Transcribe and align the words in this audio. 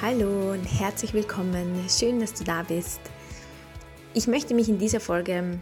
Hallo 0.00 0.52
und 0.52 0.64
herzlich 0.64 1.12
willkommen. 1.12 1.84
Schön, 1.88 2.20
dass 2.20 2.32
du 2.32 2.44
da 2.44 2.62
bist. 2.62 3.00
Ich 4.14 4.28
möchte 4.28 4.54
mich 4.54 4.68
in 4.68 4.78
dieser 4.78 5.00
Folge 5.00 5.60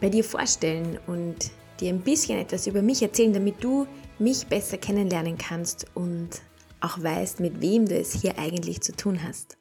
bei 0.00 0.08
dir 0.08 0.24
vorstellen 0.24 0.98
und 1.06 1.50
dir 1.78 1.90
ein 1.90 2.00
bisschen 2.00 2.38
etwas 2.38 2.66
über 2.66 2.80
mich 2.80 3.02
erzählen, 3.02 3.34
damit 3.34 3.62
du 3.62 3.86
mich 4.18 4.46
besser 4.46 4.78
kennenlernen 4.78 5.36
kannst 5.36 5.84
und 5.94 6.40
auch 6.80 7.02
weißt, 7.02 7.40
mit 7.40 7.60
wem 7.60 7.84
du 7.84 7.98
es 7.98 8.18
hier 8.22 8.38
eigentlich 8.38 8.80
zu 8.80 8.92
tun 8.92 9.22
hast. 9.22 9.58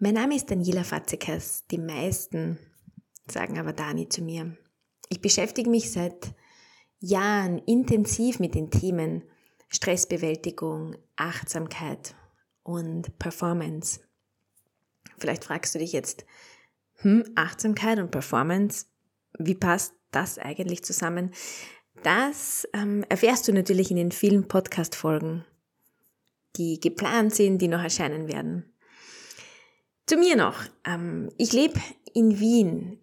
Mein 0.00 0.14
Name 0.14 0.34
ist 0.34 0.50
Daniela 0.50 0.82
Fatzekas. 0.82 1.64
Die 1.70 1.78
meisten 1.78 2.58
sagen 3.30 3.56
aber 3.56 3.72
Dani 3.72 4.08
zu 4.08 4.22
mir. 4.22 4.56
Ich 5.10 5.20
beschäftige 5.20 5.70
mich 5.70 5.92
seit 5.92 6.34
Jahren 6.98 7.58
intensiv 7.58 8.40
mit 8.40 8.56
den 8.56 8.72
Themen 8.72 9.22
Stressbewältigung, 9.68 10.96
Achtsamkeit 11.16 12.15
und 12.66 13.18
Performance. 13.18 14.00
Vielleicht 15.18 15.44
fragst 15.44 15.74
du 15.74 15.78
dich 15.78 15.92
jetzt, 15.92 16.26
hm, 16.96 17.24
Achtsamkeit 17.36 17.98
und 17.98 18.10
Performance, 18.10 18.86
wie 19.38 19.54
passt 19.54 19.94
das 20.10 20.38
eigentlich 20.38 20.82
zusammen? 20.82 21.30
Das 22.02 22.66
ähm, 22.72 23.04
erfährst 23.08 23.46
du 23.46 23.52
natürlich 23.52 23.90
in 23.90 23.96
den 23.96 24.12
vielen 24.12 24.48
Podcast-Folgen, 24.48 25.44
die 26.56 26.80
geplant 26.80 27.34
sind, 27.34 27.58
die 27.58 27.68
noch 27.68 27.82
erscheinen 27.82 28.28
werden. 28.28 28.72
Zu 30.06 30.16
mir 30.16 30.36
noch. 30.36 30.64
Ähm, 30.84 31.30
ich 31.38 31.52
lebe 31.52 31.80
in 32.14 32.40
Wien, 32.40 32.98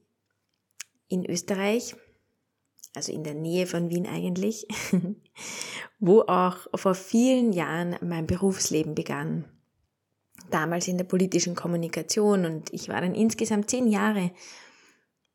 in 1.08 1.30
Österreich, 1.30 1.96
also 2.96 3.12
in 3.12 3.24
der 3.24 3.34
Nähe 3.34 3.66
von 3.66 3.90
Wien 3.90 4.08
eigentlich, 4.08 4.68
wo 6.00 6.22
auch 6.22 6.58
vor 6.76 6.96
vielen 6.96 7.54
Jahren 7.54 7.96
mein 8.02 8.28
Berufsleben 8.28 8.96
begann. 8.96 9.46
Damals 10.50 10.88
in 10.88 10.98
der 10.98 11.06
politischen 11.06 11.56
Kommunikation 11.56 12.46
und 12.46 12.72
ich 12.74 12.90
war 12.90 13.02
dann 13.02 13.16
insgesamt 13.16 13.70
zehn 13.70 13.88
Jahre 13.88 14.32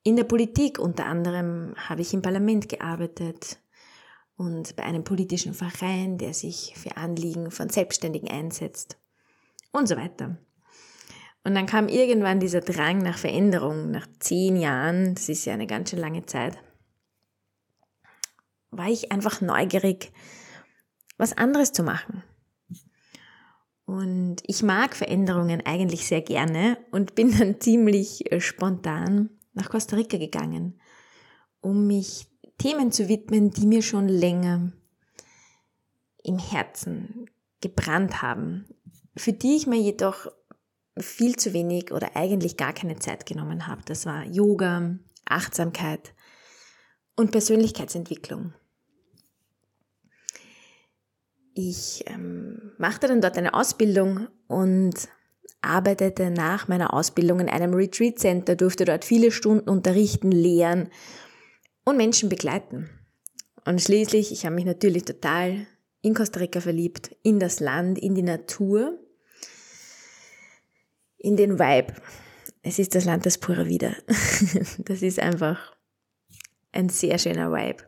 in 0.02 0.16
der 0.16 0.24
Politik. 0.24 0.78
Unter 0.78 1.06
anderem 1.06 1.74
habe 1.76 2.02
ich 2.02 2.14
im 2.14 2.22
Parlament 2.22 2.68
gearbeitet 2.68 3.58
und 4.36 4.76
bei 4.76 4.84
einem 4.84 5.04
politischen 5.04 5.54
Verein, 5.54 6.18
der 6.18 6.34
sich 6.34 6.74
für 6.76 6.96
Anliegen 6.96 7.50
von 7.50 7.68
Selbstständigen 7.68 8.30
einsetzt 8.30 8.98
und 9.72 9.88
so 9.88 9.96
weiter. 9.96 10.38
Und 11.44 11.54
dann 11.54 11.66
kam 11.66 11.88
irgendwann 11.88 12.40
dieser 12.40 12.60
Drang 12.60 12.98
nach 12.98 13.18
Veränderung, 13.18 13.90
nach 13.90 14.06
zehn 14.20 14.56
Jahren, 14.56 15.14
das 15.14 15.28
ist 15.28 15.44
ja 15.44 15.54
eine 15.54 15.66
ganz 15.66 15.90
schön 15.90 15.98
lange 15.98 16.26
Zeit, 16.26 16.58
war 18.70 18.88
ich 18.88 19.12
einfach 19.12 19.40
neugierig, 19.40 20.12
was 21.16 21.36
anderes 21.36 21.72
zu 21.72 21.82
machen. 21.82 22.22
Und 23.84 24.42
ich 24.46 24.62
mag 24.62 24.94
Veränderungen 24.94 25.62
eigentlich 25.64 26.06
sehr 26.06 26.20
gerne 26.20 26.76
und 26.90 27.14
bin 27.14 27.36
dann 27.36 27.60
ziemlich 27.60 28.30
äh, 28.30 28.40
spontan 28.40 29.30
nach 29.54 29.70
Costa 29.70 29.96
Rica 29.96 30.18
gegangen, 30.18 30.78
um 31.60 31.86
mich 31.86 32.26
Themen 32.58 32.92
zu 32.92 33.08
widmen, 33.08 33.50
die 33.50 33.66
mir 33.66 33.82
schon 33.82 34.08
länger 34.08 34.72
im 36.22 36.38
Herzen 36.38 37.30
gebrannt 37.60 38.20
haben, 38.20 38.66
für 39.16 39.32
die 39.32 39.56
ich 39.56 39.66
mir 39.66 39.80
jedoch 39.80 40.26
viel 40.98 41.36
zu 41.36 41.52
wenig 41.52 41.92
oder 41.92 42.14
eigentlich 42.14 42.56
gar 42.56 42.72
keine 42.72 42.98
Zeit 42.98 43.26
genommen 43.26 43.66
habe. 43.66 43.82
Das 43.86 44.04
war 44.06 44.24
Yoga, 44.24 44.98
Achtsamkeit 45.24 46.12
und 47.16 47.30
Persönlichkeitsentwicklung. 47.30 48.52
Ich 51.60 52.04
ähm, 52.06 52.70
machte 52.78 53.08
dann 53.08 53.20
dort 53.20 53.36
eine 53.36 53.52
Ausbildung 53.52 54.28
und 54.46 54.94
arbeitete 55.60 56.30
nach 56.30 56.68
meiner 56.68 56.94
Ausbildung 56.94 57.40
in 57.40 57.48
einem 57.48 57.74
Retreat 57.74 58.16
Center, 58.16 58.54
durfte 58.54 58.84
dort 58.84 59.04
viele 59.04 59.32
Stunden 59.32 59.68
unterrichten, 59.68 60.30
lehren 60.30 60.88
und 61.82 61.96
Menschen 61.96 62.28
begleiten. 62.28 62.88
Und 63.64 63.82
schließlich, 63.82 64.30
ich 64.30 64.46
habe 64.46 64.54
mich 64.54 64.66
natürlich 64.66 65.04
total 65.04 65.66
in 66.00 66.14
Costa 66.14 66.38
Rica 66.38 66.60
verliebt, 66.60 67.16
in 67.24 67.40
das 67.40 67.58
Land, 67.58 67.98
in 67.98 68.14
die 68.14 68.22
Natur, 68.22 68.96
in 71.16 71.36
den 71.36 71.58
Vibe. 71.58 71.92
Es 72.62 72.78
ist 72.78 72.94
das 72.94 73.04
Land 73.04 73.26
des 73.26 73.38
Pura 73.38 73.66
Vida. 73.66 73.96
Das 74.78 75.02
ist 75.02 75.18
einfach 75.18 75.74
ein 76.70 76.88
sehr 76.88 77.18
schöner 77.18 77.50
Vibe. 77.50 77.82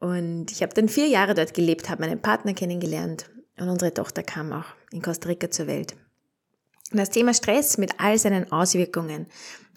Und 0.00 0.50
ich 0.50 0.62
habe 0.62 0.72
dann 0.74 0.88
vier 0.88 1.06
Jahre 1.06 1.34
dort 1.34 1.54
gelebt, 1.54 1.90
habe 1.90 2.02
meinen 2.02 2.20
Partner 2.20 2.54
kennengelernt 2.54 3.30
und 3.58 3.68
unsere 3.68 3.92
Tochter 3.92 4.22
kam 4.22 4.52
auch 4.52 4.64
in 4.90 5.02
Costa 5.02 5.28
Rica 5.28 5.50
zur 5.50 5.66
Welt. 5.66 5.94
Und 6.90 6.98
das 6.98 7.10
Thema 7.10 7.34
Stress 7.34 7.78
mit 7.78 8.00
all 8.00 8.18
seinen 8.18 8.50
Auswirkungen 8.50 9.26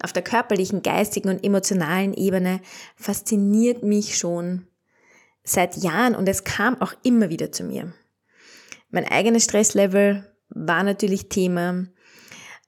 auf 0.01 0.13
der 0.13 0.23
körperlichen, 0.23 0.81
geistigen 0.81 1.29
und 1.29 1.43
emotionalen 1.43 2.13
Ebene 2.13 2.61
fasziniert 2.95 3.83
mich 3.83 4.17
schon 4.17 4.65
seit 5.43 5.75
Jahren 5.75 6.15
und 6.15 6.27
es 6.27 6.45
kam 6.45 6.81
auch 6.81 6.93
immer 7.03 7.29
wieder 7.29 7.51
zu 7.51 7.65
mir. 7.65 7.93
Mein 8.89 9.05
eigenes 9.05 9.43
Stresslevel 9.43 10.25
war 10.49 10.83
natürlich 10.83 11.27
Thema, 11.27 11.85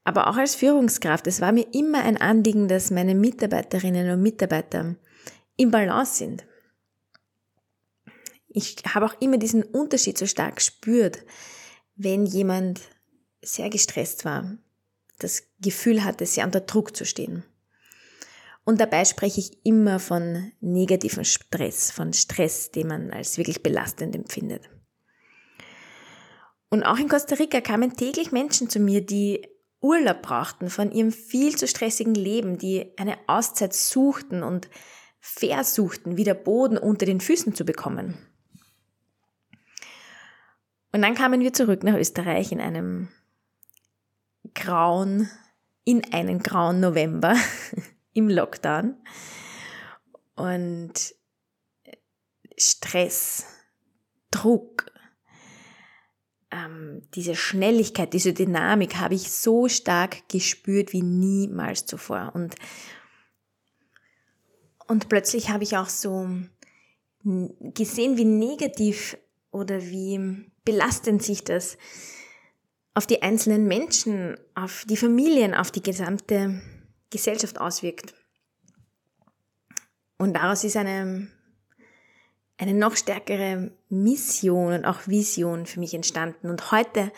aber 0.03 0.27
auch 0.27 0.35
als 0.35 0.55
Führungskraft, 0.55 1.25
es 1.25 1.39
war 1.39 1.53
mir 1.53 1.65
immer 1.73 2.03
ein 2.03 2.17
Anliegen, 2.17 2.67
dass 2.67 2.91
meine 2.91 3.15
Mitarbeiterinnen 3.15 4.11
und 4.11 4.21
Mitarbeiter 4.21 4.95
im 5.55 5.71
Balance 5.71 6.17
sind 6.17 6.45
ich 8.55 8.77
habe 8.93 9.05
auch 9.05 9.21
immer 9.21 9.37
diesen 9.37 9.63
Unterschied 9.63 10.17
so 10.17 10.25
stark 10.25 10.55
gespürt, 10.57 11.19
wenn 11.95 12.25
jemand 12.25 12.81
sehr 13.41 13.69
gestresst 13.69 14.25
war, 14.25 14.57
das 15.19 15.43
Gefühl 15.59 16.03
hatte, 16.03 16.25
sehr 16.25 16.45
unter 16.45 16.61
Druck 16.61 16.95
zu 16.95 17.05
stehen. 17.05 17.43
Und 18.63 18.79
dabei 18.79 19.05
spreche 19.05 19.39
ich 19.39 19.65
immer 19.65 19.99
von 19.99 20.51
negativem 20.59 21.23
Stress, 21.23 21.91
von 21.91 22.13
Stress, 22.13 22.71
den 22.71 22.87
man 22.87 23.11
als 23.11 23.37
wirklich 23.37 23.61
belastend 23.61 24.15
empfindet. 24.15 24.69
Und 26.69 26.83
auch 26.83 26.97
in 26.97 27.09
Costa 27.09 27.35
Rica 27.35 27.61
kamen 27.61 27.95
täglich 27.95 28.31
Menschen 28.31 28.69
zu 28.69 28.79
mir, 28.79 29.05
die 29.05 29.47
Urlaub 29.81 30.23
brauchten 30.23 30.69
von 30.69 30.91
ihrem 30.91 31.11
viel 31.11 31.55
zu 31.55 31.67
stressigen 31.67 32.15
Leben, 32.15 32.57
die 32.57 32.97
eine 32.97 33.17
Auszeit 33.27 33.73
suchten 33.73 34.41
und 34.41 34.67
versuchten, 35.19 36.17
wieder 36.17 36.33
Boden 36.33 36.77
unter 36.77 37.05
den 37.05 37.19
Füßen 37.21 37.53
zu 37.53 37.65
bekommen. 37.65 38.17
Und 40.95 41.01
dann 41.01 41.13
kamen 41.13 41.41
wir 41.41 41.51
zurück 41.51 41.83
nach 41.83 41.95
Österreich 41.95 42.53
in 42.53 42.61
einem 42.61 43.09
grauen, 44.53 45.29
in 45.83 46.13
einen 46.13 46.39
grauen 46.39 46.79
November 46.79 47.35
im 48.13 48.29
Lockdown. 48.29 48.95
Und 50.37 50.93
Stress, 52.57 53.45
Druck, 54.31 54.89
ähm, 56.49 57.01
diese 57.13 57.35
Schnelligkeit, 57.35 58.13
diese 58.13 58.31
Dynamik 58.31 58.95
habe 58.95 59.15
ich 59.15 59.29
so 59.29 59.67
stark 59.67 60.29
gespürt 60.29 60.93
wie 60.93 61.03
niemals 61.03 61.85
zuvor. 61.85 62.31
Und, 62.33 62.55
und 64.87 65.09
plötzlich 65.09 65.49
habe 65.49 65.65
ich 65.65 65.75
auch 65.75 65.89
so 65.89 66.29
gesehen, 67.21 68.15
wie 68.15 68.23
negativ 68.23 69.17
oder 69.51 69.81
wie 69.81 70.53
belastend 70.65 71.23
sich 71.23 71.43
das 71.43 71.77
auf 72.95 73.05
die 73.05 73.21
einzelnen 73.21 73.67
Menschen, 73.67 74.37
auf 74.55 74.85
die 74.89 74.97
Familien, 74.97 75.53
auf 75.53 75.69
die 75.69 75.83
gesamte 75.83 76.61
Gesellschaft 77.11 77.59
auswirkt. 77.59 78.13
Und 80.17 80.33
daraus 80.33 80.63
ist 80.63 80.77
eine, 80.77 81.27
eine 82.57 82.73
noch 82.73 82.95
stärkere 82.95 83.71
Mission 83.89 84.73
und 84.73 84.85
auch 84.85 85.07
Vision 85.07 85.65
für 85.65 85.79
mich 85.79 85.93
entstanden. 85.93 86.49
Und 86.49 86.71
heute 86.71 87.11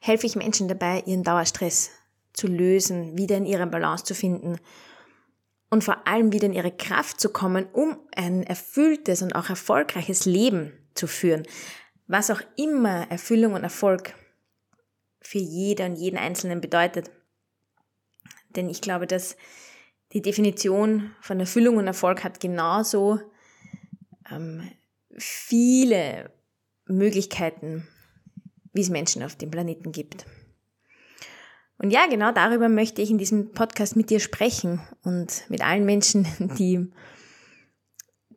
helfe 0.00 0.26
ich 0.26 0.36
Menschen 0.36 0.68
dabei, 0.68 1.02
ihren 1.06 1.22
Dauerstress 1.22 1.90
zu 2.32 2.48
lösen, 2.48 3.16
wieder 3.16 3.36
in 3.36 3.46
ihre 3.46 3.66
Balance 3.66 4.04
zu 4.04 4.14
finden 4.14 4.58
und 5.70 5.84
vor 5.84 6.06
allem 6.08 6.32
wieder 6.32 6.46
in 6.46 6.52
ihre 6.52 6.72
Kraft 6.72 7.20
zu 7.20 7.30
kommen, 7.30 7.66
um 7.72 7.96
ein 8.16 8.42
erfülltes 8.42 9.22
und 9.22 9.34
auch 9.34 9.48
erfolgreiches 9.48 10.24
Leben 10.24 10.72
zu 10.94 11.06
führen 11.06 11.46
was 12.06 12.30
auch 12.30 12.40
immer 12.56 13.10
Erfüllung 13.10 13.54
und 13.54 13.62
Erfolg 13.62 14.14
für 15.20 15.38
jeder 15.38 15.86
und 15.86 15.96
jeden 15.96 16.18
Einzelnen 16.18 16.60
bedeutet. 16.60 17.10
Denn 18.50 18.68
ich 18.68 18.80
glaube, 18.80 19.06
dass 19.06 19.36
die 20.12 20.22
Definition 20.22 21.14
von 21.20 21.40
Erfüllung 21.40 21.76
und 21.76 21.86
Erfolg 21.86 22.22
hat 22.22 22.40
genauso 22.40 23.20
ähm, 24.30 24.70
viele 25.16 26.30
Möglichkeiten, 26.86 27.88
wie 28.72 28.82
es 28.82 28.90
Menschen 28.90 29.22
auf 29.22 29.36
dem 29.36 29.50
Planeten 29.50 29.92
gibt. 29.92 30.26
Und 31.78 31.90
ja, 31.90 32.06
genau 32.06 32.30
darüber 32.32 32.68
möchte 32.68 33.02
ich 33.02 33.10
in 33.10 33.18
diesem 33.18 33.52
Podcast 33.52 33.96
mit 33.96 34.10
dir 34.10 34.20
sprechen 34.20 34.80
und 35.02 35.44
mit 35.48 35.62
allen 35.62 35.84
Menschen, 35.84 36.26
die, 36.58 36.90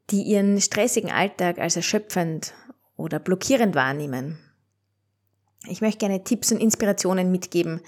die 0.09 0.23
ihren 0.23 0.59
stressigen 0.61 1.11
Alltag 1.11 1.59
als 1.59 1.75
erschöpfend 1.75 2.53
oder 2.97 3.19
blockierend 3.19 3.75
wahrnehmen. 3.75 4.39
Ich 5.67 5.81
möchte 5.81 5.99
gerne 5.99 6.23
Tipps 6.23 6.51
und 6.51 6.59
Inspirationen 6.59 7.31
mitgeben, 7.31 7.81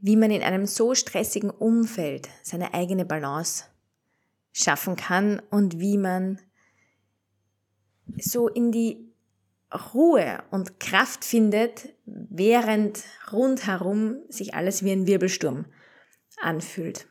wie 0.00 0.16
man 0.16 0.30
in 0.30 0.42
einem 0.42 0.66
so 0.66 0.94
stressigen 0.94 1.50
Umfeld 1.50 2.28
seine 2.42 2.74
eigene 2.74 3.04
Balance 3.04 3.64
schaffen 4.52 4.96
kann 4.96 5.40
und 5.50 5.78
wie 5.78 5.98
man 5.98 6.40
so 8.18 8.48
in 8.48 8.72
die 8.72 9.12
Ruhe 9.94 10.42
und 10.50 10.78
Kraft 10.80 11.24
findet, 11.24 11.94
während 12.04 13.02
rundherum 13.32 14.18
sich 14.28 14.54
alles 14.54 14.84
wie 14.84 14.92
ein 14.92 15.06
Wirbelsturm 15.06 15.66
anfühlt. 16.40 17.06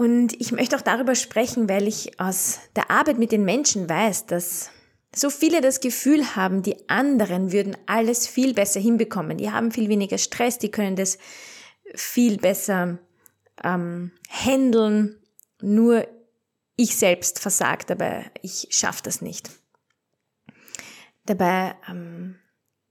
Und 0.00 0.40
ich 0.40 0.50
möchte 0.50 0.76
auch 0.76 0.80
darüber 0.80 1.14
sprechen, 1.14 1.68
weil 1.68 1.86
ich 1.86 2.18
aus 2.18 2.58
der 2.74 2.90
Arbeit 2.90 3.18
mit 3.18 3.32
den 3.32 3.44
Menschen 3.44 3.86
weiß, 3.86 4.24
dass 4.24 4.70
so 5.14 5.28
viele 5.28 5.60
das 5.60 5.80
Gefühl 5.80 6.34
haben, 6.34 6.62
die 6.62 6.88
anderen 6.88 7.52
würden 7.52 7.76
alles 7.84 8.26
viel 8.26 8.54
besser 8.54 8.80
hinbekommen. 8.80 9.36
Die 9.36 9.50
haben 9.50 9.72
viel 9.72 9.90
weniger 9.90 10.16
Stress, 10.16 10.56
die 10.56 10.70
können 10.70 10.96
das 10.96 11.18
viel 11.94 12.38
besser 12.38 12.98
ähm, 13.62 14.12
handeln. 14.30 15.20
Nur 15.60 16.08
ich 16.76 16.96
selbst 16.96 17.38
versagt, 17.38 17.90
aber 17.90 18.24
ich 18.40 18.68
schaffe 18.70 19.02
das 19.02 19.20
nicht. 19.20 19.50
Dabei 21.26 21.74
ähm, 21.86 22.36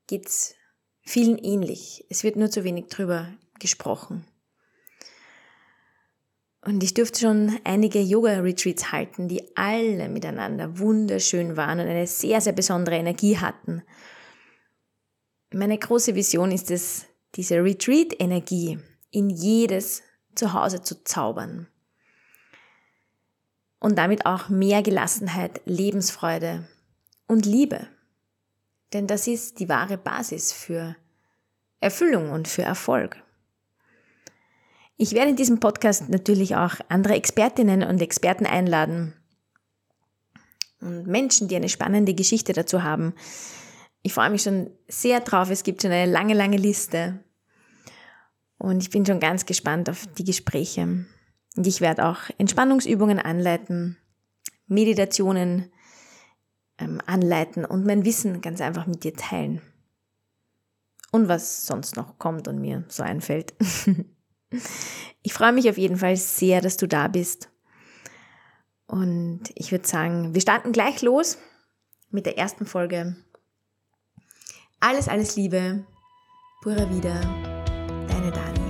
geht's 0.06 0.54
vielen 1.02 1.40
ähnlich. 1.40 2.06
Es 2.12 2.24
wird 2.24 2.36
nur 2.36 2.52
zu 2.52 2.64
wenig 2.64 2.86
drüber 2.86 3.30
gesprochen. 3.58 4.28
Und 6.62 6.84
ich 6.84 6.94
durfte 6.94 7.22
schon 7.22 7.58
einige 7.64 8.00
Yoga-Retreats 8.00 8.92
halten, 8.92 9.28
die 9.28 9.56
alle 9.56 10.10
miteinander 10.10 10.78
wunderschön 10.78 11.56
waren 11.56 11.80
und 11.80 11.88
eine 11.88 12.08
sehr, 12.08 12.42
sehr 12.42 12.54
besondere 12.54 12.96
Energie 12.96 13.38
hatten. 13.38 13.82
Meine 15.52 15.78
große 15.78 16.16
Vision 16.16 16.52
ist 16.52 16.70
es, 16.70 17.06
diese 17.36 17.64
Retreat-Energie 17.64 18.80
in 19.12 19.30
jedes 19.30 20.04
Zuhause 20.36 20.82
zu 20.82 21.04
zaubern. 21.04 21.68
Und 23.80 23.98
damit 23.98 24.26
auch 24.26 24.50
mehr 24.50 24.84
Gelassenheit, 24.84 25.62
Lebensfreude 25.66 26.68
und 27.28 27.46
Liebe. 27.46 27.88
Denn 28.92 29.08
das 29.08 29.28
ist 29.28 29.60
die 29.60 29.70
wahre 29.70 29.98
Basis 29.98 30.52
für 30.52 30.98
Erfüllung 31.80 32.32
und 32.32 32.48
für 32.50 32.64
Erfolg. 32.64 33.24
Ich 35.02 35.14
werde 35.14 35.30
in 35.30 35.38
diesem 35.38 35.62
Podcast 35.62 36.10
natürlich 36.10 36.58
auch 36.58 36.74
andere 36.90 37.14
Expertinnen 37.14 37.84
und 37.84 38.02
Experten 38.02 38.46
einladen 38.46 39.14
und 40.82 41.08
Menschen, 41.08 41.48
die 41.48 41.56
eine 41.56 41.70
spannende 41.70 42.14
Geschichte 42.14 42.52
dazu 42.52 42.84
haben. 42.84 43.14
Ich 44.02 44.14
freue 44.14 44.30
mich 44.30 44.42
schon 44.42 44.70
sehr 44.90 45.22
drauf. 45.22 45.50
Es 45.50 45.64
gibt 45.64 45.82
schon 45.82 45.92
eine 45.92 46.12
lange, 46.12 46.34
lange 46.34 46.58
Liste. 46.58 47.24
Und 48.58 48.84
ich 48.84 48.90
bin 48.90 49.06
schon 49.06 49.22
ganz 49.22 49.46
gespannt 49.46 49.90
auf 49.90 50.06
die 50.18 50.26
Gespräche. 50.26 51.06
Und 51.56 51.66
ich 51.66 51.80
werde 51.80 52.06
auch 52.06 52.20
Entspannungsübungen 52.38 53.20
anleiten, 53.20 53.96
Meditationen 54.68 55.72
ähm, 56.78 57.00
anleiten 57.06 57.64
und 57.64 57.86
mein 57.86 58.04
Wissen 58.04 58.42
ganz 58.42 58.60
einfach 58.60 58.86
mit 58.86 59.06
dir 59.06 59.14
teilen. 59.14 59.62
Und 61.14 61.30
was 61.30 61.66
sonst 61.66 61.96
noch 61.96 62.20
kommt 62.20 62.50
und 62.50 62.60
mir 62.60 62.84
so 62.90 63.02
einfällt. 63.02 63.54
Ich 65.22 65.34
freue 65.34 65.52
mich 65.52 65.70
auf 65.70 65.78
jeden 65.78 65.98
Fall 65.98 66.16
sehr, 66.16 66.62
dass 66.62 66.78
du 66.78 66.88
da 66.88 67.08
bist. 67.08 67.50
Und 68.88 69.44
ich 69.56 69.72
würde 69.72 69.88
sagen, 69.88 70.34
wir 70.34 70.42
starten 70.42 70.72
gleich 70.72 71.02
los 71.02 71.38
mit 72.10 72.26
der 72.26 72.38
ersten 72.38 72.66
Folge. 72.66 73.16
Alles, 74.80 75.08
alles 75.08 75.36
Liebe. 75.36 75.86
Pura 76.62 76.90
Vida. 76.90 77.22
Deine 78.08 78.32
Dani. 78.32 78.69